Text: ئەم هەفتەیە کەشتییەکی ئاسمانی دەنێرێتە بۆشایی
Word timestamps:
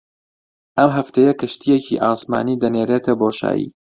ئەم 0.77 0.89
هەفتەیە 0.97 1.33
کەشتییەکی 1.41 2.01
ئاسمانی 2.03 2.59
دەنێرێتە 2.63 3.13
بۆشایی 3.19 3.67